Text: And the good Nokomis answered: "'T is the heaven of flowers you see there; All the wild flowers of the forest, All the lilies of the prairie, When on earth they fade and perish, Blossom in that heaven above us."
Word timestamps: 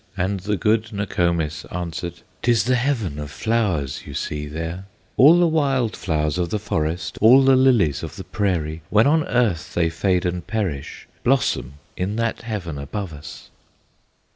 And 0.17 0.39
the 0.39 0.57
good 0.57 0.91
Nokomis 0.91 1.63
answered: 1.65 2.21
"'T 2.41 2.49
is 2.51 2.63
the 2.63 2.73
heaven 2.73 3.19
of 3.19 3.29
flowers 3.29 4.01
you 4.07 4.15
see 4.15 4.47
there; 4.47 4.85
All 5.15 5.37
the 5.39 5.45
wild 5.45 5.95
flowers 5.95 6.39
of 6.39 6.49
the 6.49 6.57
forest, 6.57 7.19
All 7.21 7.43
the 7.43 7.55
lilies 7.55 8.01
of 8.01 8.15
the 8.15 8.23
prairie, 8.23 8.81
When 8.89 9.05
on 9.05 9.25
earth 9.27 9.75
they 9.75 9.91
fade 9.91 10.25
and 10.25 10.47
perish, 10.47 11.07
Blossom 11.23 11.75
in 11.95 12.15
that 12.15 12.41
heaven 12.41 12.79
above 12.79 13.13
us." 13.13 13.51